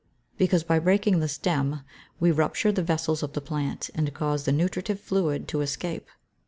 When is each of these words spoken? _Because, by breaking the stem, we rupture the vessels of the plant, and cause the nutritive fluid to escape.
_Because, 0.39 0.63
by 0.63 0.79
breaking 0.79 1.19
the 1.19 1.27
stem, 1.27 1.81
we 2.19 2.31
rupture 2.31 2.71
the 2.71 2.81
vessels 2.81 3.21
of 3.21 3.33
the 3.33 3.39
plant, 3.39 3.91
and 3.93 4.11
cause 4.15 4.45
the 4.45 4.51
nutritive 4.51 4.99
fluid 4.99 5.47
to 5.49 5.61
escape. 5.61 6.07